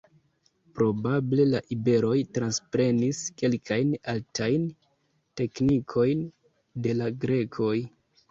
Probable 0.77 1.43
la 1.49 1.59
iberoj 1.75 2.15
transprenis 2.37 3.19
kelkajn 3.41 3.93
artajn 4.15 4.65
teknikojn 5.41 6.27
de 6.87 6.99
la 7.03 7.11
grekoj. 7.27 7.73